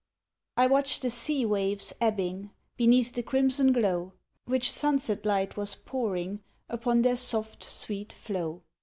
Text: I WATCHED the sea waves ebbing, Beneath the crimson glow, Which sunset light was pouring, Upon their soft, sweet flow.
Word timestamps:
I 0.57 0.65
WATCHED 0.65 1.03
the 1.03 1.11
sea 1.11 1.45
waves 1.45 1.93
ebbing, 2.01 2.49
Beneath 2.75 3.13
the 3.13 3.21
crimson 3.21 3.71
glow, 3.71 4.13
Which 4.45 4.71
sunset 4.71 5.27
light 5.27 5.55
was 5.57 5.75
pouring, 5.75 6.41
Upon 6.69 7.03
their 7.03 7.15
soft, 7.17 7.63
sweet 7.63 8.11
flow. 8.11 8.63